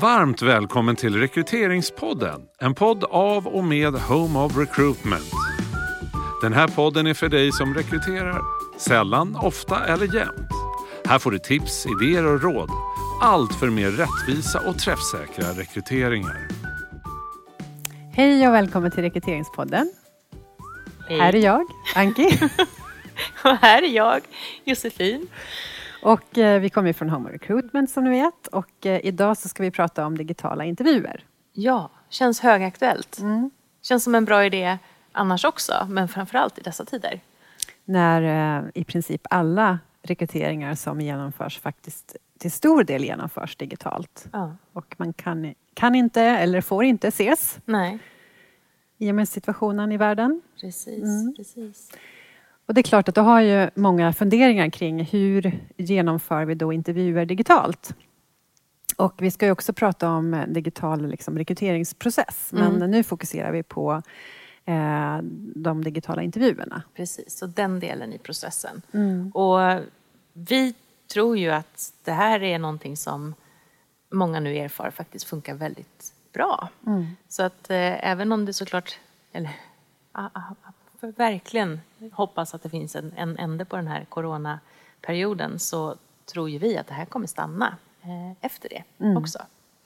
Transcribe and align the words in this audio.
Varmt 0.00 0.42
välkommen 0.42 0.96
till 0.96 1.16
Rekryteringspodden. 1.16 2.40
En 2.58 2.74
podd 2.74 3.04
av 3.04 3.46
och 3.46 3.64
med 3.64 3.94
Home 3.94 4.38
of 4.38 4.56
Recruitment. 4.56 5.32
Den 6.42 6.52
här 6.52 6.68
podden 6.68 7.06
är 7.06 7.14
för 7.14 7.28
dig 7.28 7.52
som 7.52 7.74
rekryterar. 7.74 8.42
Sällan, 8.78 9.36
ofta 9.36 9.86
eller 9.86 10.14
jämt. 10.14 10.50
Här 11.04 11.18
får 11.18 11.30
du 11.30 11.38
tips, 11.38 11.86
idéer 11.86 12.26
och 12.26 12.42
råd. 12.42 12.70
Allt 13.22 13.54
för 13.54 13.70
mer 13.70 13.90
rättvisa 13.90 14.60
och 14.60 14.78
träffsäkra 14.78 15.60
rekryteringar. 15.60 16.48
Hej 18.12 18.48
och 18.48 18.54
välkommen 18.54 18.90
till 18.90 19.02
Rekryteringspodden. 19.02 19.92
Hej. 21.08 21.18
Här 21.18 21.34
är 21.34 21.44
jag, 21.44 21.62
Anki. 21.94 22.28
Och 23.44 23.56
här 23.56 23.82
är 23.82 23.96
jag, 23.96 24.20
Josefin. 24.64 25.28
Och 26.02 26.38
eh, 26.38 26.60
vi 26.60 26.70
kommer 26.70 26.92
från 26.92 27.10
Home 27.10 27.28
of 27.28 27.32
Recruitment 27.32 27.90
som 27.90 28.04
ni 28.04 28.10
vet. 28.10 28.46
Och 28.46 28.86
eh, 28.86 29.00
idag 29.06 29.36
så 29.36 29.48
ska 29.48 29.62
vi 29.62 29.70
prata 29.70 30.06
om 30.06 30.18
digitala 30.18 30.64
intervjuer. 30.64 31.24
Ja, 31.52 31.90
känns 32.08 32.40
högaktuellt. 32.40 33.18
Mm. 33.18 33.50
Känns 33.82 34.04
som 34.04 34.14
en 34.14 34.24
bra 34.24 34.44
idé 34.44 34.78
annars 35.12 35.44
också, 35.44 35.86
men 35.88 36.08
framförallt 36.08 36.58
i 36.58 36.62
dessa 36.62 36.84
tider. 36.84 37.20
När 37.84 38.22
eh, 38.58 38.64
i 38.74 38.84
princip 38.84 39.20
alla 39.30 39.78
rekryteringar 40.02 40.74
som 40.74 41.00
genomförs 41.00 41.58
faktiskt 41.58 42.16
till 42.38 42.52
stor 42.52 42.84
del 42.84 43.04
genomförs 43.04 43.56
digitalt. 43.56 44.26
Ja. 44.32 44.56
Och 44.72 44.94
man 44.98 45.12
kan, 45.12 45.54
kan 45.74 45.94
inte 45.94 46.22
eller 46.22 46.60
får 46.60 46.84
inte 46.84 47.08
ses 47.08 47.58
Nej, 47.64 47.98
i 48.98 49.10
och 49.10 49.14
med 49.14 49.28
situationen 49.28 49.92
i 49.92 49.96
världen. 49.96 50.42
precis. 50.60 51.02
Mm. 51.02 51.34
precis. 51.36 51.90
Och 52.68 52.74
det 52.74 52.80
är 52.80 52.82
klart 52.82 53.08
att 53.08 53.14
då 53.14 53.20
har 53.20 53.40
ju 53.40 53.70
många 53.74 54.12
funderingar 54.12 54.70
kring 54.70 55.04
hur 55.04 55.60
genomför 55.76 56.44
vi 56.44 56.54
då 56.54 56.72
intervjuer 56.72 57.24
digitalt? 57.26 57.94
Och 58.96 59.14
vi 59.18 59.30
ska 59.30 59.46
ju 59.46 59.52
också 59.52 59.72
prata 59.72 60.10
om 60.10 60.34
eh, 60.34 60.46
digital 60.46 61.06
liksom, 61.06 61.38
rekryteringsprocess. 61.38 62.48
Men 62.52 62.76
Mm. 62.76 62.90
nu 62.90 63.02
fokuserar 63.02 63.52
vi 63.52 63.62
på 63.62 64.02
eh, 64.64 65.18
de 65.54 65.84
digitala 65.84 66.22
intervjuerna. 66.22 66.82
precis. 66.94 67.38
Så 67.38 67.46
den 67.46 67.80
delen 67.80 68.12
i 68.12 68.18
processen. 68.18 68.82
Mm. 68.92 69.30
Och 69.30 69.80
vi 70.32 70.74
tror 71.12 71.38
ju 71.38 71.50
att 71.50 71.92
det 72.04 72.12
här 72.12 72.42
är 72.42 72.58
någonting 72.58 72.96
som 72.96 73.34
många 74.12 74.40
nu 74.40 74.56
erfar 74.56 74.90
faktiskt 74.90 75.24
funkar 75.24 75.54
väldigt 75.54 76.12
bra. 76.32 76.68
Mm. 76.86 77.06
Så 77.28 77.42
att 77.42 77.70
eh, 77.70 78.08
även 78.10 78.32
om 78.32 78.44
det 78.44 78.52
såklart, 78.52 78.98
eller 79.32 79.50
ah, 80.12 80.28
ah, 80.32 80.67
för 81.00 81.12
verkligen 81.12 81.80
hoppas 82.12 82.54
att 82.54 82.62
det 82.62 82.70
finns 82.70 82.96
en, 82.96 83.12
en 83.16 83.36
ände 83.36 83.64
på 83.64 83.76
den 83.76 83.86
här 83.86 84.04
coronaperioden 84.08 85.58
så 85.58 85.96
tror 86.32 86.50
ju 86.50 86.58
vi 86.58 86.78
att 86.78 86.86
det 86.86 86.94
här 86.94 87.04
kommer 87.04 87.26
stanna 87.26 87.76
eh, 88.02 88.32
efter 88.46 88.68
det 88.68 88.82
Mm. 89.04 89.16
också. 89.16 89.38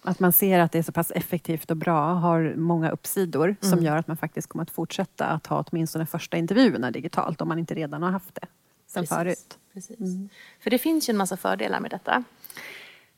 Att 0.05 0.21
man 0.21 0.33
ser 0.33 0.59
att 0.61 0.73
det 0.73 0.79
är 0.79 0.83
så 0.83 0.93
pass 0.93 1.11
effektivt 1.11 1.71
och 1.71 1.77
bra 1.77 2.13
har 2.15 2.55
många 2.57 2.91
uppsidor 2.91 3.57
som 3.61 3.73
Mm. 3.73 3.85
gör 3.85 3.97
att 3.97 4.07
man 4.09 4.17
faktiskt 4.17 4.49
kommer 4.49 4.63
att 4.63 4.71
fortsätta 4.71 5.27
att 5.27 5.47
ha 5.47 5.65
åtminstone 5.71 6.07
första 6.07 6.37
intervjuerna 6.37 6.91
digitalt 6.91 7.41
om 7.41 7.49
man 7.49 7.59
inte 7.59 7.75
redan 7.75 8.03
har 8.03 8.11
haft 8.11 8.35
det 8.35 8.47
sen 8.87 9.03
Precis. 9.03 9.17
förut. 9.17 9.59
Precis. 9.73 9.99
Mm. 10.01 10.29
För 10.61 10.71
det 10.71 10.79
finns 10.79 11.09
ju 11.09 11.11
en 11.11 11.17
massa 11.17 11.37
fördelar 11.37 11.81
med 11.81 11.91
detta. 11.91 12.25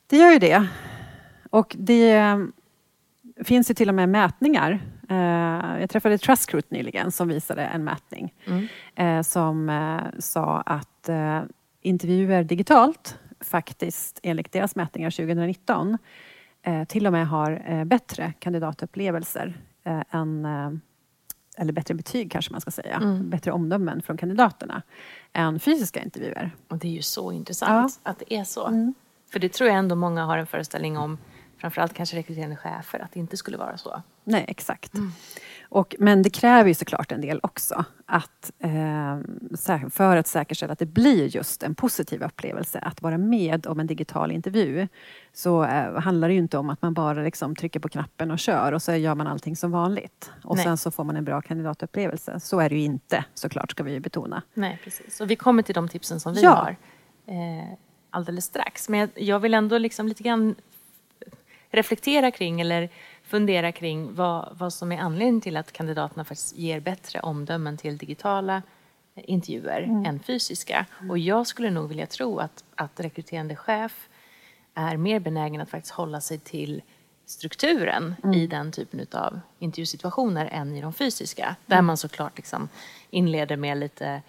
Det 0.07 0.17
gör 0.17 0.31
ju 0.31 0.39
det. 0.39 0.67
Och 1.49 1.75
det 1.79 2.11
eh, 2.11 2.37
finns 3.43 3.69
ju 3.69 3.73
till 3.73 3.89
och 3.89 3.95
med 3.95 4.09
mätningar. 4.09 4.79
Eh, 5.09 5.79
Jag 5.81 5.89
träffade 5.89 6.17
Trustcroot 6.17 6.71
nyligen 6.71 7.11
som 7.11 7.27
visade 7.27 7.61
en 7.65 7.83
mätning 7.83 8.33
Mm. 8.47 8.67
eh, 8.95 9.21
som 9.23 9.69
eh, 9.69 10.19
sa 10.19 10.61
att 10.61 11.09
intervjuer 11.81 12.43
digitalt 12.43 13.19
faktiskt 13.39 14.19
enligt 14.23 14.51
deras 14.51 14.75
mätningar 14.75 15.09
2019 15.11 15.97
eh, 16.63 16.83
till 16.83 17.07
och 17.07 17.13
med 17.13 17.27
har 17.27 17.85
bättre 17.85 18.33
kandidatupplevelser 18.39 19.53
än 20.11 20.45
eller 21.57 21.73
bättre 21.73 21.93
betyg 21.93 22.31
kanske 22.31 22.51
man 22.51 22.61
ska 22.61 22.71
säga, 22.71 22.95
Mm. 22.95 23.29
bättre 23.29 23.51
omdömen 23.51 24.01
från 24.01 24.17
kandidaterna 24.17 24.81
än 25.33 25.59
fysiska 25.59 26.03
intervjuer. 26.03 26.51
Och 26.67 26.77
det 26.77 26.87
är 26.87 26.91
ju 26.91 27.01
så 27.01 27.31
intressant 27.31 27.99
att 28.03 28.19
det 28.19 28.33
är 28.35 28.43
så. 28.43 28.67
Mm. 28.67 28.93
För 29.31 29.39
det 29.39 29.49
tror 29.53 29.69
jag 29.69 29.77
ändå 29.79 29.95
många 29.95 30.25
har 30.25 30.37
en 30.37 30.47
föreställning 30.47 30.97
om, 30.97 31.17
framförallt 31.57 31.93
kanske 31.93 32.17
rekryterande 32.17 32.55
chefer, 32.55 32.99
att 32.99 33.11
det 33.11 33.19
inte 33.19 33.37
skulle 33.37 33.57
vara 33.57 33.77
så. 33.77 34.01
Nej, 34.25 34.45
exakt. 34.47 34.93
Mm. 34.93 35.11
Och, 35.69 35.95
men 35.99 36.21
det 36.21 36.29
kräver 36.29 36.67
ju 36.67 36.73
såklart 36.73 37.11
en 37.11 37.21
del 37.21 37.39
också. 37.43 37.85
Att, 38.05 38.51
eh, 38.59 39.89
för 39.89 40.17
att 40.17 40.27
säkerställa 40.27 40.73
att 40.73 40.79
det 40.79 40.85
blir 40.85 41.35
just 41.35 41.63
en 41.63 41.75
positiv 41.75 42.23
upplevelse 42.23 42.79
att 42.79 43.01
vara 43.01 43.17
med 43.17 43.67
om 43.67 43.79
en 43.79 43.87
digital 43.87 44.31
intervju 44.31 44.87
så 45.33 45.63
eh, 45.63 45.99
handlar 45.99 46.27
det 46.27 46.33
ju 46.33 46.39
inte 46.39 46.57
om 46.57 46.69
att 46.69 46.81
man 46.81 46.93
bara 46.93 47.23
liksom 47.23 47.55
trycker 47.55 47.79
på 47.79 47.89
knappen 47.89 48.31
och 48.31 48.39
kör 48.39 48.71
och 48.71 48.81
så 48.81 48.95
gör 48.95 49.15
man 49.15 49.27
allting 49.27 49.55
som 49.55 49.71
vanligt. 49.71 50.31
Och 50.43 50.55
Nej. 50.55 50.65
sen 50.65 50.77
så 50.77 50.91
får 50.91 51.03
man 51.03 51.15
en 51.15 51.25
bra 51.25 51.41
kandidatupplevelse. 51.41 52.39
Så 52.39 52.59
är 52.59 52.69
det 52.69 52.75
ju 52.75 52.81
inte 52.81 53.25
såklart, 53.33 53.71
ska 53.71 53.83
vi 53.83 53.91
ju 53.91 53.99
betona. 53.99 54.41
Nej, 54.53 54.79
precis. 54.83 55.21
Och 55.21 55.31
vi 55.31 55.35
kommer 55.35 55.63
till 55.63 55.75
de 55.75 55.87
tipsen 55.89 56.19
som 56.19 56.33
vi 56.33 56.41
Ja. 56.41 56.49
har 56.51 56.75
eh, 57.27 57.73
alldeles 58.09 58.45
strax. 58.45 58.89
Men 58.89 58.99
jag, 58.99 59.09
jag 59.15 59.39
vill 59.39 59.53
ändå 59.53 59.77
liksom 59.77 60.07
lite 60.07 60.23
grann 60.23 60.55
reflektera 61.71 62.31
kring 62.31 62.61
eller 62.61 62.89
fundera 63.27 63.71
kring 63.71 64.15
vad, 64.15 64.55
vad 64.57 64.73
som 64.73 64.91
är 64.91 64.97
anledningen 64.97 65.41
till 65.41 65.57
att 65.57 65.71
kandidaterna 65.71 66.25
faktiskt 66.25 66.55
ger 66.55 66.79
bättre 66.79 67.19
omdömen 67.19 67.77
till 67.77 67.97
digitala 67.97 68.61
eh, 69.15 69.23
intervjuer 69.27 69.81
än 70.05 70.19
fysiska. 70.19 70.85
Och 71.09 71.17
jag 71.17 71.47
skulle 71.47 71.69
nog 71.69 71.89
vilja 71.89 72.07
tro 72.07 72.39
att, 72.39 72.63
att 72.75 72.99
rekryterande 72.99 73.55
chef 73.55 74.09
är 74.73 74.97
mer 74.97 75.19
benägen 75.19 75.61
att 75.61 75.69
faktiskt 75.69 75.93
hålla 75.93 76.21
sig 76.21 76.39
till 76.39 76.81
strukturen 77.25 78.15
i 78.33 78.47
den 78.47 78.71
typen 78.71 79.07
av 79.11 79.39
intervjusituationer 79.59 80.49
än 80.51 80.75
i 80.75 80.81
de 80.81 80.93
fysiska. 80.93 81.55
Där 81.65 81.81
man 81.81 81.97
såklart 81.97 82.37
liksom 82.37 82.69
inleder 83.09 83.57
med 83.57 83.77
lite 83.77 84.21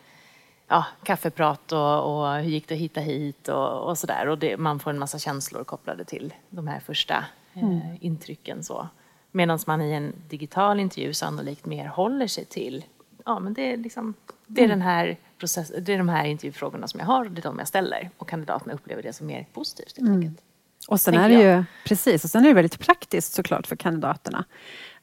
ja, 0.68 0.86
kaffeprat 1.02 1.72
och, 1.72 2.20
och 2.20 2.34
hur 2.34 2.50
gick 2.50 2.68
det 2.68 2.74
att 2.74 2.80
hitta 2.80 3.00
hit 3.00 3.48
och, 3.48 3.88
och 3.88 3.98
sådär. 3.98 4.28
Och 4.28 4.38
det, 4.38 4.56
man 4.56 4.78
får 4.78 4.90
en 4.90 4.98
massa 4.98 5.18
känslor 5.18 5.64
kopplade 5.64 6.04
till 6.04 6.34
de 6.50 6.68
här 6.68 6.80
första 6.80 7.24
eh, 7.54 8.04
intrycken. 8.04 8.62
Så. 8.62 8.88
Medan 9.32 9.58
man 9.66 9.82
i 9.82 9.92
en 9.92 10.12
digital 10.28 10.80
intervju 10.80 11.14
sannolikt 11.14 11.66
mer 11.66 11.86
håller 11.86 12.26
sig 12.26 12.44
till, 12.44 12.84
ja 13.24 13.38
men 13.38 13.54
det 13.54 13.72
är 13.72 13.76
liksom, 13.76 14.14
det 14.46 14.64
är 14.64 14.68
den 14.68 14.82
här 14.82 15.16
process, 15.38 15.72
det 15.78 15.94
är 15.94 15.98
de 15.98 16.08
här 16.08 16.24
intervjufrågorna 16.24 16.88
som 16.88 17.00
jag 17.00 17.06
har 17.06 17.24
det 17.24 17.40
är 17.40 17.42
de 17.42 17.58
jag 17.58 17.68
ställer. 17.68 18.10
Och 18.16 18.28
kandidaterna 18.28 18.74
upplever 18.74 19.02
det 19.02 19.12
som 19.12 19.26
mer 19.26 19.46
positivt 19.52 19.98
helt 19.98 20.10
enkelt. 20.10 20.42
Och 20.88 21.00
sen 21.00 21.14
är 21.14 21.28
det 21.28 21.34
jag. 21.34 21.58
ju 21.58 21.64
precis, 21.84 22.24
och 22.24 22.30
sen 22.30 22.44
är 22.44 22.48
det 22.48 22.54
väldigt 22.54 22.78
praktiskt 22.78 23.32
såklart 23.32 23.66
för 23.66 23.76
kandidaterna. 23.76 24.44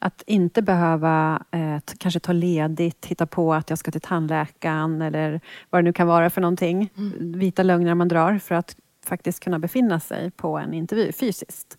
Att 0.06 0.24
inte 0.28 0.62
behöva 0.62 1.44
eh, 1.52 1.78
kanske 1.98 2.20
ta 2.20 2.32
ledigt, 2.32 3.06
hitta 3.06 3.26
på 3.26 3.54
att 3.54 3.70
jag 3.70 3.80
ska 3.80 3.92
till 3.92 4.02
tandläkaren 4.02 5.02
eller 5.02 5.42
vad 5.70 5.84
det 5.84 5.84
nu 5.84 5.94
kan 5.94 6.08
vara 6.08 6.30
för 6.30 6.42
någonting. 6.42 6.90
Vita 7.20 7.64
lögner 7.64 7.96
man 7.96 8.08
drar 8.08 8.38
för 8.38 8.56
att 8.56 8.76
faktiskt 9.06 9.44
kunna 9.44 9.60
befinna 9.60 10.00
sig 10.00 10.32
på 10.32 10.58
en 10.58 10.74
intervju 10.74 11.12
fysiskt. 11.12 11.78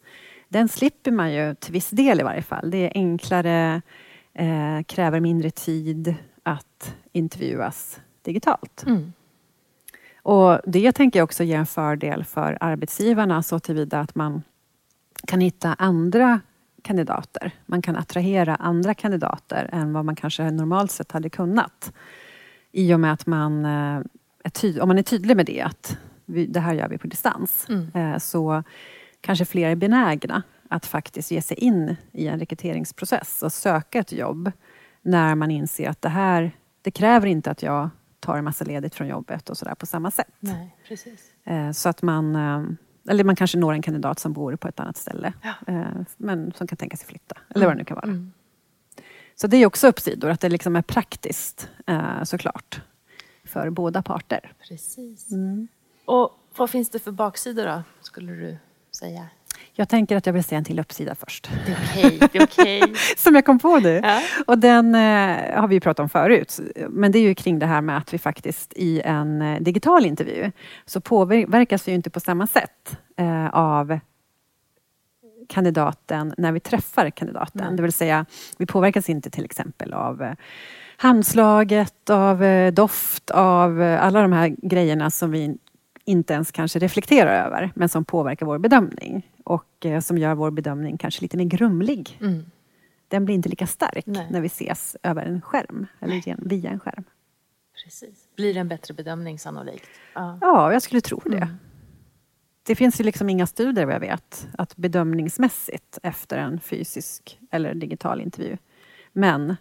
Den 0.49 0.69
slipper 0.69 1.11
man 1.11 1.33
ju 1.33 1.55
till 1.55 1.73
viss 1.73 1.91
del 1.91 2.21
i 2.21 2.23
varje 2.23 2.43
fall. 2.43 2.71
Det 2.71 2.79
är 2.79 2.93
enklare, 2.95 3.83
eh, 4.35 4.83
kräver 4.87 5.21
mindre 5.21 5.51
tid 5.51 6.15
att 6.43 6.95
intervjuas 7.13 8.01
digitalt. 8.23 8.85
Mm. 8.87 9.13
Och 10.23 10.61
det 10.67 10.93
tänker 10.93 11.19
jag 11.19 11.25
också 11.25 11.45
ger 11.45 11.59
en 11.59 11.67
fördel 11.67 12.25
för 12.25 12.59
arbetsgivarna 12.61 13.43
så 13.43 13.59
tillvida 13.59 14.01
att 14.01 14.15
man 14.15 14.43
kan 15.27 15.41
hitta 15.41 15.75
andra 15.75 16.41
kandidater. 16.85 17.51
Man 17.67 17.83
kan 17.83 17.97
attrahera 17.97 18.55
andra 18.55 18.95
kandidater 18.95 19.69
än 19.73 19.93
vad 19.93 20.05
man 20.05 20.17
kanske 20.17 20.51
normalt 20.51 20.91
sett 20.91 21.13
hade 21.13 21.31
kunnat. 21.31 21.93
I 22.73 22.95
och 22.95 23.01
med 23.01 23.13
att 23.13 23.27
man 23.27 23.65
eh, 23.65 24.01
om 24.81 24.89
man 24.89 24.99
är 24.99 25.03
tydlig 25.03 25.37
med 25.37 25.47
det, 25.47 25.61
att 25.63 25.99
vi, 26.27 26.47
det 26.47 26.61
här 26.61 26.75
gör 26.75 26.89
vi 26.89 26.99
på 26.99 27.07
distans, 27.07 27.67
Mm. 27.69 27.91
eh, 27.95 28.19
så 28.19 28.63
kanske 29.21 29.45
fler 29.45 29.69
är 29.71 29.77
benägna 29.77 30.43
att 30.69 30.87
faktiskt 30.87 31.31
ge 31.31 31.43
sig 31.43 31.57
in 31.57 31.97
i 32.13 32.27
en 32.29 32.39
rekryteringsprocess 32.39 33.43
och 33.43 33.53
söka 33.53 33.99
ett 33.99 34.13
jobb 34.13 34.53
när 35.03 35.35
man 35.35 35.51
inser 35.51 35.89
att 35.89 36.03
det 36.03 36.09
här, 36.09 36.51
det 36.83 36.91
kräver 36.91 37.27
inte 37.27 37.51
att 37.51 37.63
jag 37.63 37.91
tar 38.21 38.39
en 38.39 38.45
massa 38.45 38.65
ledigt 38.65 38.95
från 38.95 39.09
jobbet 39.09 39.51
och 39.51 39.57
sådär 39.59 39.75
på 39.75 39.87
samma 39.87 40.11
sätt. 40.11 40.29
Nej, 40.41 40.77
precis. 40.89 41.21
Eh, 41.45 41.71
Så 41.71 41.89
att 41.89 42.03
man, 42.03 42.37
eller 43.09 43.25
man 43.25 43.37
kanske 43.37 43.59
når 43.59 43.73
en 43.73 43.83
kandidat 43.83 44.19
som 44.19 44.33
bor 44.33 44.57
på 44.57 44.69
ett 44.69 44.81
annat 44.81 44.97
ställe, 44.97 45.33
Ja. 45.43 45.55
eh, 45.67 45.87
men 46.17 46.53
som 46.53 46.67
kan 46.67 46.77
tänka 46.77 46.97
sig 46.97 47.07
flytta, 47.07 47.37
eller 47.55 47.67
vad 47.67 47.75
det 47.75 47.79
nu 47.79 47.85
kan 47.85 47.95
vara. 47.95 48.05
Mm. 48.07 48.33
Så 49.37 49.47
det 49.47 49.57
är 49.57 49.67
också 49.67 49.89
uppsidor, 49.89 50.31
att 50.31 50.41
det 50.41 50.49
liksom 50.49 50.77
är 50.77 50.83
praktiskt 50.83 51.69
eh, 51.87 52.23
såklart, 52.25 52.81
för 53.45 53.71
båda 53.71 54.03
parter. 54.03 54.53
Precis. 54.69 55.31
Mm. 55.33 55.69
Och 56.05 56.31
vad 56.57 56.71
finns 56.71 56.91
det 56.91 56.99
för 56.99 57.13
baksidor 57.13 57.65
då, 57.67 57.83
skulle 58.01 58.33
du 58.33 58.57
säga? 58.99 59.27
Jag 59.77 59.89
tänker 59.89 60.17
att 60.17 60.27
jag 60.27 60.33
vill 60.33 60.45
säga 60.45 60.59
en 60.59 60.65
till 60.65 60.79
uppsida 60.81 61.15
först, 61.15 61.51
Det 61.67 61.73
är 61.73 61.79
okej, 61.85 62.29
det 62.33 62.39
är 62.39 62.45
okej. 62.45 62.83
som 63.17 63.35
jag 63.35 63.45
kom 63.45 63.59
på 63.59 63.79
nu. 63.79 64.01
Ja. 64.05 64.23
Och 64.47 64.59
den 64.59 64.95
eh, 64.95 65.61
har 65.61 65.69
vi 65.69 65.75
ju 65.75 65.81
pratat 65.81 66.03
om 66.03 66.09
förut. 66.09 66.61
Men 66.89 67.13
det 67.13 67.19
är 67.19 67.23
ju 67.23 67.35
kring 67.35 67.59
det 67.59 67.67
här 67.67 67.81
med 67.81 67.97
att 67.97 68.15
vi 68.15 68.19
faktiskt 68.19 68.73
i 68.77 69.01
en 69.01 69.43
eh, 69.43 69.61
digital 69.61 70.07
intervju 70.07 70.53
så 70.87 71.01
påverkas 71.01 71.89
vi 71.89 71.93
ju 71.93 71.97
inte 71.97 72.11
på 72.11 72.21
samma 72.21 72.47
sätt 72.47 72.99
eh, 73.17 73.49
av 73.49 73.99
kandidaten 75.49 76.35
när 76.39 76.53
vi 76.53 76.61
träffar 76.61 77.11
kandidaten. 77.11 77.67
Nej. 77.67 77.77
Det 77.77 77.83
vill 77.83 77.93
säga, 77.93 78.27
vi 78.59 78.67
påverkas 78.67 79.09
inte 79.09 79.31
till 79.31 79.45
exempel 79.45 79.93
av 79.93 80.23
eh, 80.23 80.33
handslaget, 80.97 82.11
av 82.11 82.45
eh, 82.45 82.73
doft, 82.73 83.31
av 83.31 83.99
alla 84.01 84.23
de 84.23 84.33
här 84.33 84.55
grejerna 84.63 85.11
som 85.11 85.31
vi 85.31 85.57
inte 86.05 86.35
ens 86.35 86.53
kanske 86.53 86.79
reflekterar 86.79 87.47
över, 87.47 87.73
men 87.75 87.89
som 87.89 88.05
påverkar 88.05 88.47
vår 88.47 88.59
bedömning 88.59 89.31
och 89.45 89.87
eh, 89.87 90.01
som 90.01 90.19
gör 90.19 90.35
vår 90.35 90.51
bedömning 90.51 90.99
kanske 90.99 91.23
lite 91.23 91.37
mer 91.37 91.45
grumlig. 91.45 92.19
Mm. 92.21 92.45
Den 93.09 93.25
blir 93.25 93.35
inte 93.35 93.49
lika 93.49 93.67
stark 93.67 94.07
Nej. 94.07 94.27
när 94.31 94.41
vi 94.41 94.47
ses 94.47 94.97
över 95.03 95.23
en 95.27 95.41
skärm, 95.43 95.87
eller 96.01 96.29
gen- 96.29 96.43
via 96.47 96.71
en 96.71 96.81
skärm. 96.81 97.05
Precis. 97.85 98.29
Blir 98.37 98.55
det 98.55 98.61
en 98.61 98.69
bättre 98.69 98.95
bedömning 98.95 99.39
sannolikt? 99.39 99.89
Ja. 100.15 100.39
Ja, 100.41 100.73
jag 100.73 100.83
skulle 100.83 101.01
tro 101.01 101.21
det. 101.25 101.37
Mm. 101.37 101.55
Det 102.67 102.75
finns 102.75 103.01
ju 103.01 103.05
liksom 103.05 103.29
inga 103.31 103.47
studier 103.47 103.85
vad 103.87 103.95
jag 103.95 104.01
vet, 104.01 104.49
att 104.59 104.77
bedömningsmässigt 104.77 105.99
efter 106.03 106.39
en 106.39 106.61
fysisk 106.61 107.39
eller 107.51 107.75
digital 107.75 108.21
intervju. 108.21 108.57
Men 109.13 109.57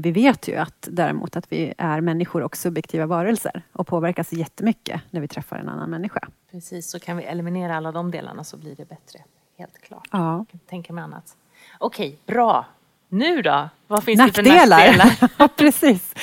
vi 0.00 0.10
vet 0.12 0.48
ju 0.48 0.56
att 0.56 0.88
däremot 0.90 1.36
att 1.36 1.52
vi 1.52 1.74
är 1.78 2.00
människor 2.00 2.42
och 2.42 2.56
subjektiva 2.56 3.06
varelser 3.06 3.62
och 3.72 3.86
påverkas 3.86 4.32
jättemycket 4.32 5.00
när 5.10 5.20
vi 5.20 5.28
träffar 5.28 5.56
en 5.56 5.68
annan 5.68 5.90
människa. 5.90 6.28
Precis, 6.50 6.90
så 6.90 7.00
kan 7.00 7.16
vi 7.16 7.22
eliminera 7.22 7.76
alla 7.76 7.92
de 7.92 8.10
delarna 8.10 8.44
så 8.44 8.56
blir 8.56 8.76
det 8.76 8.88
bättre. 8.88 9.20
Helt 9.58 9.78
klart. 9.78 10.08
Ja. 10.10 10.46
Tänka 10.68 10.92
mig 10.92 11.04
annat. 11.04 11.36
Okej, 11.78 12.18
bra. 12.26 12.66
Nu 13.08 13.42
då? 13.42 13.68
Vad 13.86 14.04
finns 14.04 14.26
det 14.26 14.32
för 14.32 14.42
Nackdelar? 14.42 14.96
nackdelar? 14.96 15.48
precis. 15.56 16.14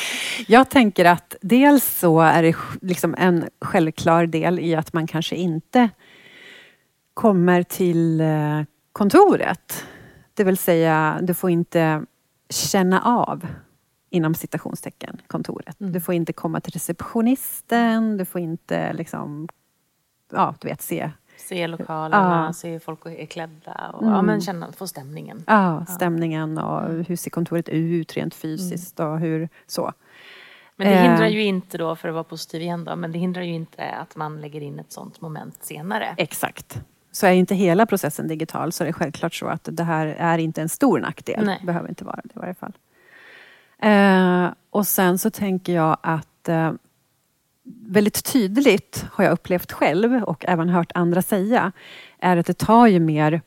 Jag 0.48 0.70
tänker 0.70 1.06
att 1.06 1.36
dels 1.42 2.00
så 2.00 2.20
är 2.20 2.44
det 2.44 2.56
liksom 2.82 3.16
en 3.18 3.50
självklar 3.62 4.26
del 4.26 4.60
i 4.60 4.76
att 4.76 4.94
man 4.94 5.08
kanske 5.08 5.36
inte 5.36 5.90
kommer 7.14 7.64
till 7.64 8.22
eh, 8.22 8.62
kontoret. 8.92 9.86
Det 10.34 10.44
vill 10.44 10.58
säga, 10.58 11.20
du 11.22 11.34
får 11.34 11.50
inte 11.50 12.04
känna 12.50 13.02
av 13.02 13.48
inom 14.10 14.36
citationstecken 14.36 15.22
kontoret. 15.28 15.80
Mm. 15.82 15.94
Du 15.94 16.02
får 16.02 16.14
inte 16.16 16.34
komma 16.34 16.60
till 16.62 16.74
receptionisten, 16.74 18.18
du 18.18 18.26
får 18.26 18.42
inte 18.42 18.94
liksom, 18.94 19.48
ja, 20.32 20.56
du 20.60 20.68
vet, 20.68 20.82
se 20.82 21.12
Se 21.38 21.68
lokalerna, 21.68 22.46
Ja. 22.48 22.54
se 22.54 22.72
hur 22.72 22.80
folk 22.80 23.06
är 23.06 23.26
klädda 23.26 23.92
och 23.94 24.02
Mm. 24.04 24.14
ja, 24.16 24.22
men 24.22 24.42
känna, 24.42 24.72
få 24.72 24.88
stämningen. 24.88 25.44
ja, 25.48 25.86
stämningen 25.86 26.58
och 26.58 27.04
hur 27.06 27.16
ser 27.16 27.30
kontoret 27.32 27.70
ut 27.70 28.18
rent 28.18 28.36
fysiskt 28.36 29.00
och 29.00 29.20
hur 29.20 29.50
så. 29.68 29.94
Men 30.76 30.88
det 30.88 30.94
Eh. 30.94 31.02
hindrar 31.04 31.28
ju 31.28 31.44
inte 31.44 31.78
då, 31.78 31.96
för 31.96 32.08
att 32.08 32.14
vara 32.14 32.24
positiv 32.24 32.62
igen 32.62 32.84
då, 32.86 32.96
men 32.96 33.12
det 33.12 33.20
hindrar 33.20 33.42
ju 33.42 33.54
inte 33.54 33.84
att 33.92 34.16
man 34.16 34.42
lägger 34.42 34.62
in 34.62 34.80
ett 34.80 34.92
sånt 34.92 35.22
moment 35.22 35.64
senare. 35.64 36.16
Exakt. 36.18 36.82
Så 37.12 37.28
är 37.28 37.32
inte 37.32 37.56
hela 37.56 37.86
processen 37.86 38.28
digital 38.28 38.72
så 38.72 38.84
är 38.84 38.88
det 38.88 38.94
självklart 38.94 39.34
så 39.34 39.48
att 39.48 39.70
det 39.72 39.84
här 39.84 40.08
är 40.08 40.38
inte 40.38 40.62
en 40.62 40.70
stor 40.70 41.00
nackdel. 41.00 41.46
Nej. 41.46 41.62
behöver 41.66 41.90
inte 41.90 42.06
vara 42.06 42.20
det 42.24 42.36
i 42.36 42.40
varje 42.40 42.54
fall. 42.54 42.74
Eh, 43.82 44.54
och 44.70 44.88
sen 44.88 45.18
så 45.18 45.30
tänker 45.30 45.74
jag 45.74 45.98
att 46.02 46.50
eh, 46.50 46.72
väldigt 47.86 48.24
tydligt 48.24 49.06
har 49.12 49.24
jag 49.24 49.34
upplevt 49.34 49.72
själv 49.72 50.24
och 50.24 50.46
även 50.48 50.70
hört 50.70 50.92
andra 50.96 51.22
säga 51.22 51.72
är 52.20 52.38
att 52.38 52.46
det 52.46 52.58
tar 52.58 52.88
ju 52.88 53.00
mer 53.00 53.42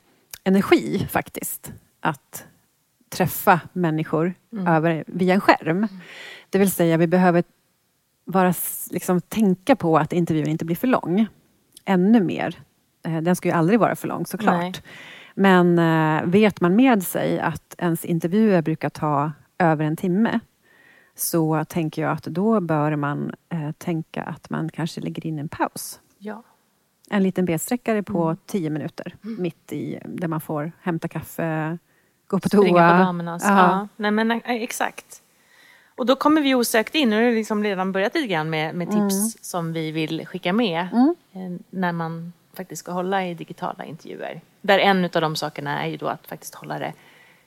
energi 0.44 1.06
faktiskt 1.10 1.72
att 2.00 2.46
träffa 3.08 3.60
människor 3.72 4.34
över, 4.66 5.04
via 5.06 5.34
en 5.34 5.40
skärm. 5.40 5.88
Det 6.50 6.58
vill 6.58 6.70
säga 6.70 6.96
vi 6.96 7.06
behöver 7.06 7.44
bara 8.24 8.54
liksom, 8.90 9.20
tänka 9.20 9.76
på 9.76 9.98
att 9.98 10.12
intervjun 10.12 10.48
inte 10.48 10.64
blir 10.64 10.76
för 10.76 10.86
lång. 10.86 11.26
Ännu 11.84 12.20
mer. 12.20 12.58
Eh, 13.02 13.16
Den 13.22 13.36
ska 13.36 13.48
ju 13.48 13.54
aldrig 13.54 13.80
vara 13.80 13.96
för 13.96 14.08
lång 14.08 14.26
såklart. 14.26 14.54
Nej. 14.60 14.72
Men 15.34 15.78
eh, 15.78 16.24
vet 16.30 16.60
man 16.60 16.76
med 16.76 17.02
sig 17.02 17.40
att 17.40 17.74
ens 17.78 18.04
intervjuer 18.04 18.62
brukar 18.62 18.88
ta 18.88 19.32
över 19.58 19.84
en 19.84 19.96
timme 19.96 20.40
så 21.14 21.64
tänker 21.64 22.02
jag 22.02 22.10
att 22.12 22.24
då 22.24 22.60
bör 22.60 22.96
man 22.96 23.34
eh, 23.48 23.72
tänka 23.78 24.22
att 24.22 24.50
man 24.50 24.68
kanske 24.68 25.00
lägger 25.00 25.26
in 25.26 25.38
en 25.38 25.48
paus. 25.48 26.00
Ja. 26.18 26.42
En 27.10 27.22
liten 27.22 27.44
bensträckare 27.44 28.02
på 28.02 28.22
Mm. 28.24 28.36
tio 28.46 28.70
minuter 28.70 29.14
mitt 29.22 29.72
i 29.72 29.98
där 30.04 30.28
man 30.28 30.40
får 30.40 30.72
hämta 30.82 31.08
kaffe, 31.08 31.78
gå 32.26 32.38
på 32.38 32.48
Springa 32.48 32.88
toa. 32.88 32.98
på 32.98 33.04
damernas. 33.04 33.42
Ja. 33.44 33.50
Ja. 33.58 33.88
Nej, 33.96 34.10
men, 34.10 34.30
exakt. 34.44 35.22
Och 35.96 36.06
då 36.06 36.16
kommer 36.16 36.40
vi 36.42 36.54
osökt 36.54 36.94
in, 36.94 37.10
nu 37.10 37.16
har 37.16 37.22
det 37.22 37.34
liksom 37.34 37.64
redan 37.64 37.92
börjat 37.92 38.14
lite 38.14 38.26
grann 38.26 38.50
med, 38.50 38.74
med 38.74 38.90
tips 38.90 39.38
som 39.50 39.72
vi 39.72 39.90
vill 39.90 40.26
skicka 40.26 40.52
med 40.52 40.88
Mm. 41.32 41.58
när 41.70 41.92
man 41.92 42.32
faktiskt 42.54 42.80
ska 42.80 42.92
hålla 42.92 43.26
i 43.26 43.34
digitala 43.34 43.84
intervjuer. 43.84 44.40
Där 44.60 44.78
en 44.78 45.04
av 45.04 45.10
de 45.10 45.36
sakerna 45.36 45.82
är 45.84 45.88
ju 45.88 45.96
då 45.96 46.08
att 46.08 46.26
faktiskt 46.26 46.54
hålla 46.54 46.78
det 46.78 46.92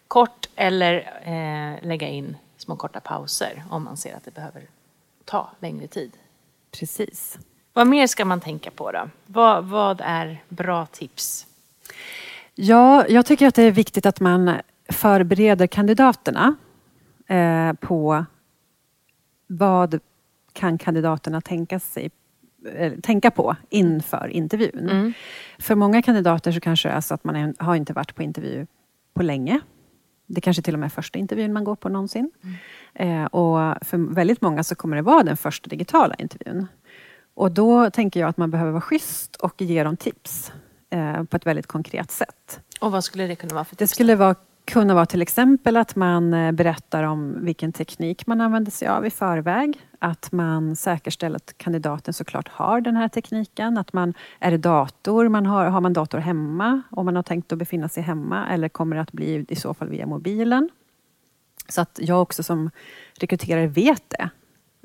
kort 0.07 0.50
eller 0.56 0.94
eh, 1.24 1.88
lägga 1.88 2.07
in 2.07 2.38
små 2.57 2.75
korta 2.75 3.00
pauser 3.00 3.63
om 3.69 3.84
man 3.84 3.98
ser 3.98 4.16
att 4.16 4.24
det 4.25 4.34
behöver 4.34 4.63
ta 5.25 5.50
längre 5.60 5.88
tid. 5.88 6.12
Precis. 6.72 7.38
Vad 7.74 7.88
mer 7.88 8.07
ska 8.07 8.25
man 8.25 8.42
tänka 8.42 8.72
på 8.72 8.92
då? 8.92 9.10
Vad, 9.25 9.66
vad 9.66 10.02
är 10.04 10.44
bra 10.50 10.86
tips? 10.86 11.48
Ja, 12.56 13.07
jag 13.07 13.25
tycker 13.25 13.48
att 13.48 13.56
det 13.56 13.63
är 13.63 13.72
viktigt 13.72 14.06
att 14.06 14.19
man 14.19 14.52
förbereder 14.90 15.68
kandidaterna 15.68 16.56
eh, 17.28 17.74
på 17.74 18.25
vad 19.48 20.00
kan 20.54 20.78
kandidaterna 20.78 21.42
tänka, 21.42 21.80
sig, 21.80 22.12
tänka 23.01 23.31
på 23.31 23.56
inför 23.69 24.27
intervjun. 24.27 24.89
Mm. 24.89 25.13
För 25.59 25.75
många 25.75 26.01
kandidater 26.01 26.51
så 26.51 26.59
kanske 26.59 26.89
det 26.89 26.94
är 26.94 27.01
så 27.01 27.13
att 27.13 27.23
man 27.23 27.35
är, 27.35 27.53
har 27.57 27.75
inte 27.75 27.94
varit 27.94 28.15
på 28.15 28.23
intervju 28.23 28.67
på 29.13 29.23
länge. 29.23 29.59
Det 30.27 30.41
kanske 30.41 30.63
till 30.63 30.73
och 30.73 30.79
med 30.79 30.88
är 30.88 30.89
första 30.91 31.19
intervjun 31.19 31.53
man 31.53 31.63
går 31.63 31.75
på 31.75 31.89
någonsin. 31.89 32.31
Eh, 32.94 33.25
och 33.25 33.75
för 33.85 34.13
väldigt 34.13 34.41
många 34.41 34.63
så 34.63 34.75
kommer 34.75 34.95
det 34.95 35.01
vara 35.01 35.23
den 35.23 35.38
första 35.38 35.69
digitala 35.69 36.15
intervjun. 36.15 36.67
Och 37.33 37.51
då 37.51 37.89
tänker 37.89 38.19
jag 38.19 38.29
att 38.29 38.38
man 38.38 38.51
behöver 38.51 38.71
vara 38.71 38.81
schysst 38.81 39.35
och 39.35 39.61
ge 39.61 39.83
dem 39.83 39.97
tips 39.97 40.51
eh, 40.89 41.23
på 41.23 41.38
ett 41.38 41.45
väldigt 41.45 41.68
konkret 41.68 42.11
sätt. 42.11 42.59
Och 42.81 42.91
vad 42.91 43.03
skulle 43.03 43.27
det 43.27 43.35
kunna 43.35 43.53
vara 43.53 43.65
för 43.65 43.75
Det 43.75 43.77
tips? 43.79 43.91
då? 43.91 43.94
skulle 43.94 44.15
vara, 44.15 44.35
kunna 44.65 44.94
vara 44.94 45.06
till 45.06 45.21
exempel 45.21 45.77
att 45.77 45.95
man 45.95 46.33
eh, 46.33 46.51
berättar 46.51 47.03
om 47.03 47.45
vilken 47.45 47.73
teknik 47.73 48.27
man 48.27 48.41
använder 48.41 48.71
sig 48.71 48.88
av 48.88 49.06
i 49.06 49.09
förväg. 49.09 49.79
Att 50.00 50.31
man 50.31 50.75
säkerställer 50.75 51.35
att 51.35 51.57
kandidaten 51.57 52.13
såklart 52.13 52.47
har 52.47 52.81
den 52.81 52.95
här 52.95 53.07
tekniken. 53.07 53.77
Att 53.77 53.94
man, 53.94 54.13
är 54.39 54.51
det 54.51 54.57
dator, 54.57 55.29
man 55.29 55.45
har, 55.45 55.65
har 55.65 55.81
man 55.81 55.94
dator 55.94 56.18
hemma 56.18 56.81
om 56.92 57.06
man 57.06 57.16
har 57.16 57.23
tänkt 57.23 57.51
att 57.51 57.57
befinna 57.57 57.90
sig 57.90 58.04
hemma 58.04 58.47
eller 58.47 58.69
kommer 58.69 58.95
det 58.95 59.01
att 59.01 59.11
bli 59.11 59.45
i 59.49 59.56
så 59.56 59.73
fall 59.73 59.90
via 59.90 60.06
mobilen. 60.06 60.69
Så 61.68 61.81
att 61.81 61.99
jag 62.01 62.21
också 62.21 62.44
som 62.44 62.69
rekryterare 63.19 63.68
vet 63.68 64.04
det. 64.09 64.30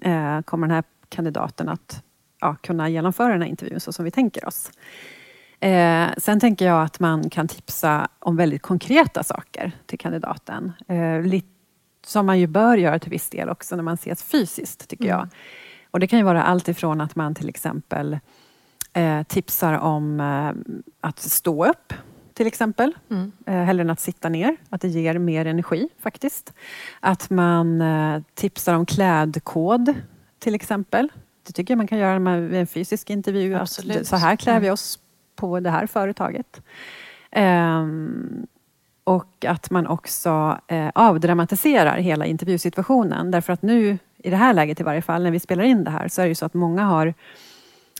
Eh, 0.09 0.43
kommer 0.43 0.66
den 0.66 0.75
här 0.75 0.85
kandidaten 1.09 1.69
att 1.69 2.02
ja, 2.40 2.57
kunna 2.61 2.88
genomföra 2.88 3.33
den 3.33 3.43
här 3.43 3.49
intervjun 3.49 3.81
så 3.81 3.93
som 3.93 4.05
vi 4.05 4.11
tänker 4.11 4.49
oss. 4.49 4.71
Eh, 5.61 6.09
sen 6.17 6.40
tänker 6.40 6.67
jag 6.67 6.83
att 6.83 7.00
man 7.00 7.31
kan 7.31 7.49
tipsa 7.49 8.09
om 8.19 8.37
väldigt 8.37 8.62
konkreta 8.62 9.23
saker 9.23 9.73
till 9.87 9.99
kandidaten. 9.99 10.73
Eh, 10.88 11.21
lite, 11.23 11.47
som 12.07 12.26
man 12.26 12.38
ju 12.40 12.47
bör 12.47 12.76
göra 12.76 12.99
till 12.99 13.11
viss 13.11 13.31
del 13.31 13.49
också 13.49 13.76
när 13.76 13.83
man 13.83 13.95
ses 13.95 14.23
fysiskt, 14.23 14.88
tycker 14.88 15.05
jag. 15.09 15.29
Och 15.90 16.00
det 16.00 16.07
kan 16.07 16.19
ju 16.19 16.25
vara 16.25 16.43
allt 16.43 16.69
ifrån 16.69 17.00
att 17.00 17.17
man 17.17 17.35
till 17.35 17.49
exempel 17.49 18.19
eh, 18.93 19.23
tipsar 19.23 19.73
om 19.79 20.21
eh, 20.21 20.75
att 21.00 21.19
stå 21.19 21.67
upp, 21.67 21.93
till 22.35 22.47
exempel. 22.47 22.93
Mm. 23.11 23.33
Eh, 23.47 23.55
hellre 23.55 23.83
än 23.83 23.90
att 23.90 24.00
sitta 24.00 24.29
ner. 24.29 24.57
Att 24.69 24.81
det 24.81 24.88
ger 24.88 25.19
mer 25.19 25.47
energi 25.47 25.88
faktiskt. 26.02 26.52
Att 27.00 27.31
man 27.31 27.81
eh, 27.81 28.23
tipsar 28.35 28.75
om 28.75 28.87
klädkod, 28.87 29.95
till 30.38 30.55
exempel. 30.55 31.09
Det 31.47 31.52
tycker 31.52 31.73
jag 31.75 31.79
man 31.79 31.87
kan 31.87 31.99
göra 31.99 32.19
med 32.19 32.55
en 32.55 32.67
fysisk 32.67 33.11
intervju. 33.11 33.55
Att 33.55 33.61
Absolut. 33.62 33.99
det- 33.99 34.05
så 34.05 34.17
här 34.17 34.37
klär 34.37 34.61
vi 34.61 34.71
oss 34.71 34.99
på 35.40 35.61
det 35.61 35.70
här 35.70 35.87
företaget. 35.87 36.62
Ehm, 37.30 38.47
och 39.04 39.44
att 39.44 39.70
man 39.70 39.87
också 39.87 40.59
eh, 40.68 40.88
avdramatiserar 40.94 41.99
hela 41.99 42.26
intervjusituationen. 42.26 43.30
Därför 43.30 43.52
att 43.52 43.62
nu, 43.62 43.99
i 44.16 44.30
det 44.30 44.37
här 44.37 44.54
läget 44.54 44.80
i 44.80 44.82
varje 44.82 45.02
fall, 45.02 45.23
när 45.23 45.30
vi 45.30 45.40
spelar 45.40 45.64
in 45.64 45.85
det 45.85 45.90
här, 45.90 46.09
så 46.09 46.20
är 46.20 46.25
det 46.25 46.28
ju 46.28 46.35
så 46.35 46.47
att 46.47 46.54
många 46.54 46.85
har 46.85 47.14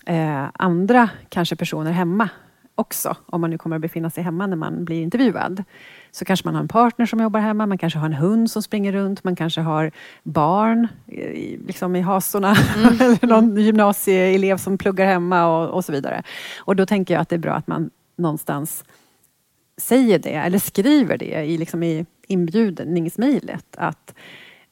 eh, 0.06 0.44
andra 0.52 1.11
kanske 1.28 1.56
personer 1.56 1.90
hemma 1.90 2.28
också. 2.75 3.17
Om 3.27 3.41
man 3.41 3.50
nu 3.50 3.59
kommer 3.59 3.77
att 3.77 3.83
befinna 3.83 4.11
sig 4.11 4.25
hemma 4.25 4.47
när 4.47 4.57
man 4.57 4.85
blir 4.85 5.03
intervjuad. 5.03 5.65
Så 6.11 6.25
kanske 6.25 6.47
man 6.47 6.55
har 6.55 6.62
en 6.62 6.69
partner 6.69 7.07
som 7.07 7.21
jobbar 7.21 7.41
hemma, 7.41 7.67
man 7.67 7.79
kanske 7.79 7.99
har 7.99 8.07
en 8.07 8.12
hund 8.12 8.50
som 8.50 8.62
springer 8.62 8.93
runt, 8.93 9.25
man 9.25 9.37
kanske 9.37 9.61
har 9.61 9.91
barn 10.23 10.89
i, 11.07 11.57
liksom 11.67 11.97
i 11.97 12.00
hasorna, 12.00 12.50
eller 12.77 13.27
någon 13.27 13.57
gymnasieelev 13.57 14.57
som 14.57 14.79
pluggar 14.79 15.07
hemma 15.07 15.47
och, 15.47 15.69
och 15.69 15.85
så 15.85 15.93
vidare. 15.93 16.23
Och 16.59 16.77
då 16.77 16.87
tänker 16.87 17.15
jag 17.15 17.21
att 17.21 17.29
det 17.29 17.37
är 17.37 17.39
bra 17.39 17.55
att 17.55 17.67
man 17.67 17.91
någonstans 18.17 18.85
säger 19.77 20.19
det, 20.19 20.35
eller 20.35 20.59
skriver 20.59 21.19
det 21.19 21.45
i, 21.45 21.59
liksom 21.59 21.83
i 21.83 22.07
inbjudningsmejlet. 22.27 23.67
Att 23.77 24.15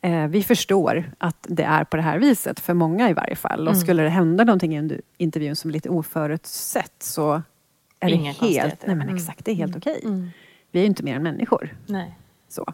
eh, 0.02 0.26
vi 0.26 0.42
förstår 0.42 1.10
att 1.18 1.46
det 1.48 1.62
är 1.62 1.84
på 1.84 1.96
det 1.96 2.02
här 2.02 2.18
viset, 2.18 2.60
för 2.60 2.74
många 2.74 3.10
i 3.10 3.12
varje 3.12 3.36
fall. 3.36 3.68
Och 3.68 3.76
skulle 3.76 4.02
det 4.02 4.08
hända 4.08 4.44
någonting 4.44 4.78
under 4.78 5.00
intervjun 5.16 5.56
som 5.56 5.70
är 5.70 5.72
lite 5.72 5.88
oförutsett 5.88 6.94
så 6.98 7.42
är 8.00 8.08
Inga 8.08 8.32
det 8.40 8.46
helt, 8.46 8.86
nej 8.86 8.96
men 8.96 9.02
Mm. 9.08 9.16
exakt, 9.16 9.44
det 9.44 9.50
är 9.50 9.54
helt 9.54 9.76
okej. 9.76 10.00
Mm. 10.04 10.30
Vi 10.70 10.78
är 10.78 10.82
ju 10.82 10.86
inte 10.86 11.02
mer 11.02 11.16
än 11.16 11.22
människor. 11.22 11.76
Nej. 11.86 12.18
Så. 12.48 12.72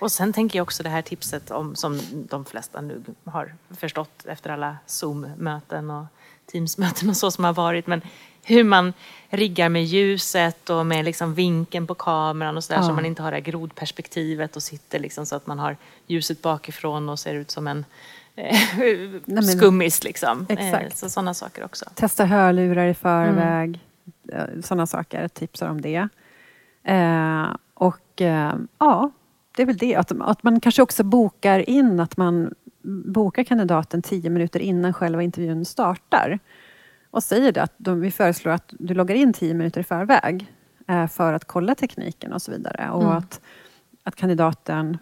Och 0.00 0.12
sen 0.12 0.32
tänker 0.32 0.58
jag 0.58 0.62
också 0.62 0.82
det 0.82 0.88
här 0.88 1.02
tipset 1.02 1.50
om, 1.50 1.76
som 1.76 2.00
de 2.12 2.44
flesta 2.44 2.80
nu 2.80 3.02
har 3.24 3.54
förstått 3.70 4.26
efter 4.26 4.50
alla 4.50 4.76
Zoom-möten 4.86 5.90
och 5.90 6.04
Teams-möten 6.52 7.08
och 7.10 7.16
så 7.16 7.30
som 7.30 7.44
har 7.44 7.52
varit. 7.52 7.86
Men 7.86 8.00
hur 8.44 8.64
man 8.64 8.92
riggar 9.28 9.68
med 9.68 9.84
ljuset 9.84 10.70
och 10.70 10.86
med 10.86 11.04
liksom 11.04 11.34
vinkeln 11.34 11.86
på 11.86 11.94
kameran 11.94 12.56
och 12.56 12.64
sådär 12.64 12.80
Ja. 12.80 12.86
så 12.86 12.92
man 12.92 13.06
inte 13.06 13.22
har 13.22 13.30
det 13.30 13.36
här 13.36 13.42
grodperspektivet 13.44 14.56
och 14.56 14.62
sitter 14.62 14.98
liksom 14.98 15.26
så 15.26 15.36
att 15.36 15.46
man 15.46 15.58
har 15.58 15.76
ljuset 16.06 16.42
bakifrån 16.42 17.08
och 17.08 17.18
ser 17.18 17.34
ut 17.34 17.50
som 17.50 17.66
en 17.68 17.84
eh, 18.36 18.56
men- 19.24 19.42
skummis 19.44 20.04
liksom. 20.04 20.46
Exakt. 20.48 20.84
Eh, 20.84 20.90
Så 20.94 21.10
sådana 21.10 21.34
saker 21.34 21.64
också. 21.64 21.84
Testa 21.94 22.24
hörlurar 22.24 22.86
i 22.86 22.94
förväg. 22.94 23.80
Sådana 24.62 24.86
saker, 24.86 25.28
tipsar 25.28 25.68
om 25.68 25.80
det. 25.80 26.08
Eh, 26.84 27.46
och 27.74 28.20
eh, 28.20 28.54
ja, 28.78 29.10
det 29.56 29.62
är 29.62 29.66
väl 29.66 29.76
det. 29.76 29.94
Att, 29.96 30.12
att 30.20 30.42
man 30.42 30.60
kanske 30.60 30.82
också 30.82 31.04
bokar 31.04 31.70
in 31.70 32.00
att 32.00 32.16
man 32.16 32.54
bokar 33.04 33.44
kandidaten 33.44 34.02
tio 34.02 34.30
minuter 34.30 34.60
innan 34.60 34.92
själva 34.92 35.22
intervjun 35.22 35.64
startar. 35.64 36.38
Och 37.10 37.22
säger 37.22 37.52
det 37.52 37.62
att 37.62 37.74
de, 37.76 38.00
vi 38.00 38.10
föreslår 38.10 38.52
att 38.52 38.74
du 38.78 38.94
loggar 38.94 39.14
in 39.14 39.32
tio 39.32 39.54
minuter 39.54 39.80
i 39.80 39.84
förväg 39.84 40.52
eh, 40.88 41.06
för 41.06 41.32
att 41.32 41.44
kolla 41.44 41.74
tekniken 41.74 42.32
och 42.32 42.42
så 42.42 42.50
vidare. 42.50 42.90
Och 42.90 43.02
Mm. 43.02 43.16
att, 43.16 43.40
att 44.02 44.16
kandidaten 44.16 44.98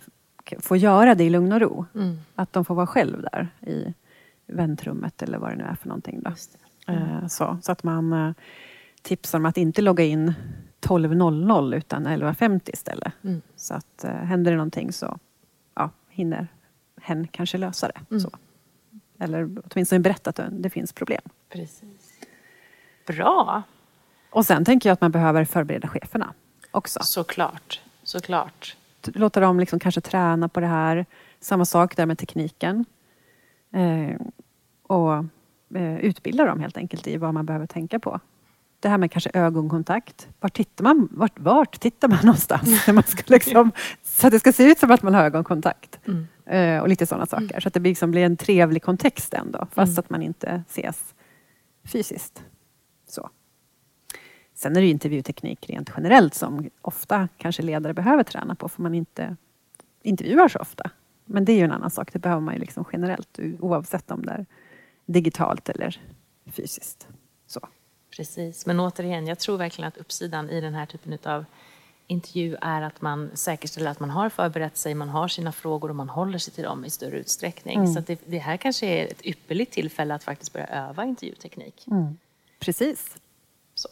får 0.59 0.77
göra 0.77 1.15
det 1.15 1.25
i 1.25 1.31
lugn 1.31 1.53
och 1.53 1.61
ro. 1.61 1.85
Mm. 1.95 2.19
Att 2.35 2.53
de 2.53 2.65
får 2.65 2.75
vara 2.75 2.87
själv 2.87 3.23
där 3.23 3.49
i 3.67 3.95
väntrummet 4.47 5.23
eller 5.23 5.39
vad 5.39 5.51
det 5.51 5.57
nu 5.57 5.65
är 5.65 5.75
för 5.75 5.89
någonting. 5.89 6.21
Då. 6.23 6.31
Det. 6.87 6.93
Eh, 6.93 7.27
Så, 7.27 7.59
så 7.63 7.73
att 7.73 7.83
man 7.83 8.13
eh, 8.13 8.33
tipsar 9.03 9.39
om 9.39 9.47
att 9.47 9.57
inte 9.57 9.83
logga 9.83 10.05
in 10.05 10.35
12.00 10.81 11.75
utan 11.77 12.07
11.50 12.07 12.71
istället. 12.73 13.13
Mm. 13.25 13.43
Så 13.57 13.75
att 13.75 14.05
eh, 14.05 14.11
händer 14.11 14.51
det 14.51 14.57
någonting 14.57 14.93
så 14.93 15.19
ja, 15.75 15.91
hinner 16.09 16.49
hen 17.03 17.29
kanske 17.31 17.59
lösa 17.59 17.89
det. 17.89 18.01
Mm. 18.11 18.21
Så. 18.21 18.31
Eller 19.19 19.49
åtminstone 19.71 19.99
berätta 20.01 20.31
att 20.31 20.41
det- 20.51 20.71
finns 20.71 20.93
problem. 20.93 21.23
Precis. 21.49 22.13
Bra, 23.07 23.63
Och 24.31 24.47
sen 24.47 24.65
tänker 24.65 24.89
jag 24.89 24.95
att 24.95 25.01
man 25.01 25.11
behöver 25.11 25.45
förbereda 25.45 25.89
cheferna 25.89 26.35
också. 26.71 27.01
såklart. 27.03 27.81
Såklart. 28.03 28.77
Låta 29.07 29.41
dem 29.41 29.61
liksom 29.61 29.79
kanske 29.79 30.01
träna 30.01 30.49
på 30.49 30.61
det 30.61 30.67
här. 30.67 31.07
Samma 31.41 31.65
sak 31.65 31.97
där 31.97 32.07
med 32.07 32.19
tekniken. 32.19 32.85
Eh, 33.73 34.21
och 34.83 35.13
eh, 35.75 35.97
utbilda 35.99 36.45
dem 36.45 36.61
helt 36.61 36.77
enkelt 36.77 37.07
i 37.07 37.17
vad 37.17 37.35
man 37.35 37.47
behöver 37.47 37.67
tänka 37.67 37.99
på. 37.99 38.21
Det 38.81 38.89
här 38.89 38.99
med 38.99 39.11
kanske 39.13 39.31
ögonkontakt. 39.35 40.29
Vart 40.41 40.53
tittar 40.55 40.85
man, 40.85 41.09
vart, 41.11 41.39
vart 41.39 41.81
tittar 41.81 42.09
man 42.09 42.19
någonstans? 42.23 42.87
När 42.87 42.95
man 42.95 43.03
ska 43.03 43.23
liksom, 43.27 43.73
så 44.03 44.27
att 44.27 44.33
det 44.33 44.39
ska 44.41 44.53
se 44.53 44.65
ut 44.65 44.79
som 44.79 44.91
att 44.91 45.03
man 45.03 45.15
har 45.15 45.25
ögonkontakt. 45.25 45.99
Mm. 46.07 46.27
Eh, 46.47 46.83
och 46.83 46.89
lite 46.89 47.07
sådana 47.07 47.27
saker. 47.27 47.61
Så 47.61 47.69
att 47.69 47.75
det 47.75 47.81
blir, 47.81 47.91
liksom 47.91 48.11
blir 48.11 48.25
en 48.25 48.37
trevlig 48.37 48.83
kontext 48.83 49.35
ändå. 49.35 49.67
Fast 49.73 49.91
Mm. 49.93 49.99
att 49.99 50.11
man 50.11 50.23
inte 50.23 50.63
ses 50.69 51.15
fysiskt. 51.85 52.43
Så. 53.09 53.31
Sen 54.55 54.77
är 54.77 54.81
det 54.81 54.87
ju 54.87 54.93
intervjuteknik 54.93 55.71
rent 55.71 55.91
generellt 55.97 56.35
som 56.35 56.71
ofta 56.83 57.29
kanske 57.37 57.63
ledare 57.63 57.95
behöver 57.95 58.23
träna 58.23 58.55
på 58.55 58.69
för 58.69 58.83
man 58.83 58.95
inte 58.95 59.37
intervjuar 60.03 60.49
så 60.49 60.59
ofta. 60.59 60.91
Men 61.25 61.45
det 61.45 61.53
är 61.53 61.57
ju 61.57 61.65
en 61.65 61.73
annan 61.73 61.91
sak. 61.91 62.13
Det 62.13 62.19
behöver 62.19 62.41
man 62.43 62.55
ju 62.55 62.61
liksom 62.61 62.85
generellt 62.93 63.39
oavsett 63.61 64.11
om 64.11 64.27
det 64.27 64.33
är 64.33 64.47
digitalt 65.07 65.69
eller 65.69 66.01
fysiskt. 66.47 67.09
Så. 67.47 67.69
Precis, 68.17 68.67
men 68.67 68.81
återigen, 68.81 69.27
jag 69.27 69.39
tror 69.39 69.57
verkligen 69.57 69.89
att 69.89 69.97
uppsidan 69.97 70.51
i 70.51 70.61
den 70.61 70.75
här 70.75 70.87
typen 70.87 71.19
av 71.25 71.45
intervju 72.07 72.57
är 72.61 72.83
att 72.83 73.03
man 73.03 73.31
säkerställer 73.35 73.91
att 73.91 74.01
man 74.01 74.11
har 74.11 74.29
förberett 74.29 74.77
sig, 74.77 74.95
man 74.95 75.09
har 75.09 75.29
sina 75.29 75.53
frågor 75.53 75.89
och 75.89 75.97
man 75.97 76.09
håller 76.09 76.39
sig 76.39 76.55
till 76.55 76.65
dem 76.65 76.85
i 76.85 76.91
större 76.91 77.19
utsträckning. 77.19 77.79
Mm. 77.79 77.93
Så 77.93 77.99
att 77.99 78.07
det, 78.07 78.21
det 78.27 78.39
här 78.39 78.57
kanske 78.57 78.87
är 78.87 79.07
ett 79.07 79.27
ypperligt 79.27 79.73
tillfälle 79.73 80.15
att 80.15 80.25
faktiskt 80.25 80.53
börja 80.53 80.67
öva 80.67 81.05
intervjuteknik. 81.05 81.85
Precis. 82.59 83.17
Så. 83.75 83.89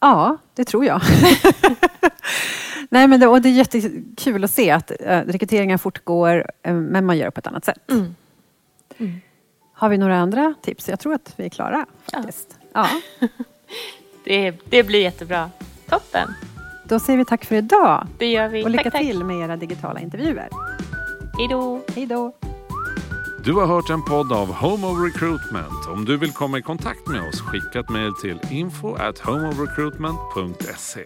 Ja, 0.00 0.38
det 0.54 0.64
tror 0.64 0.84
jag. 0.84 1.00
Nej, 2.90 3.08
men 3.08 3.20
det, 3.20 3.26
och 3.26 3.42
det 3.42 3.48
är 3.48 3.52
jättekul 3.52 4.44
att 4.44 4.50
se 4.50 4.70
att 4.70 4.90
äh, 5.00 5.20
rekryteringen 5.20 5.78
fortgår 5.78 6.50
eh, 6.62 6.74
men 6.74 7.06
man 7.06 7.18
gör 7.18 7.30
på 7.30 7.38
ett 7.38 7.46
annat 7.46 7.64
sätt. 7.64 7.90
Mm. 7.90 8.14
Har 9.78 9.88
vi 9.88 9.98
några 9.98 10.16
andra 10.18 10.54
tips? 10.62 10.88
Jag 10.88 11.00
tror 11.00 11.14
att 11.14 11.32
vi 11.36 11.44
är 11.44 11.48
klara. 11.48 11.86
Ja. 12.12 12.18
faktiskt. 12.18 12.58
Ja. 12.72 12.88
Det, 14.24 14.50
det 14.70 14.82
blir 14.82 15.00
jättebra. 15.00 15.50
Toppen, 15.88 16.34
Då 16.84 16.98
säger 16.98 17.18
vi 17.18 17.24
tack 17.24 17.44
för 17.44 17.54
idag 17.56 18.06
det 18.18 18.26
gör 18.26 18.48
vi. 18.48 18.64
och 18.64 18.70
lycka 18.70 18.82
tack, 18.84 18.92
tack. 18.92 19.02
till 19.02 19.24
med 19.24 19.36
era 19.40 19.56
digitala 19.56 20.00
intervjuer. 20.00 20.48
Hej 21.38 21.48
då! 21.50 21.80
Hej 21.94 22.06
då! 22.06 22.32
Du 23.44 23.52
har 23.52 23.66
hört 23.66 23.90
en 23.90 24.02
podd 24.02 24.32
av 24.32 24.52
Home 24.54 24.86
of 24.86 24.98
Recruitment. 25.14 25.86
Om 25.88 26.04
du 26.04 26.16
vill 26.16 26.32
komma 26.32 26.58
i 26.58 26.62
kontakt 26.62 27.06
med 27.08 27.28
oss, 27.28 27.40
skicka 27.40 27.80
ett 27.80 27.88
mejl 27.88 28.12
till 28.14 28.40
info 28.50 28.94
at 28.94 29.18
homeofrecruitment.se. 29.18 31.04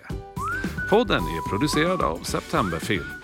Podden 0.91 1.23
är 1.23 1.49
producerad 1.50 2.03
av 2.03 2.19
Septemberfilm. 2.23 3.20